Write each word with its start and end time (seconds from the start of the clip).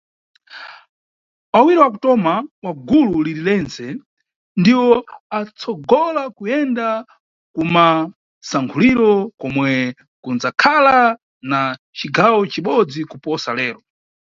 Awiri 1.57 1.79
wakutoma 1.83 2.33
wa 2.63 2.71
gulu 2.87 3.15
liri 3.25 3.41
rentse 3.49 3.85
ndiwo 4.59 4.89
anʼtsogola 5.37 6.23
kuyenda 6.35 6.87
kumasankhuliro, 7.55 9.11
komwe 9.39 9.69
kunʼdzakhala 10.23 10.95
na 11.51 11.59
cigawo 11.97 12.39
cibodzi 12.51 12.99
kuposa 13.11 13.49
lero. 13.59 13.79